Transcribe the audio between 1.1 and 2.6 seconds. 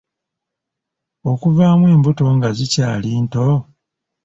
Okuvaamu embuto nga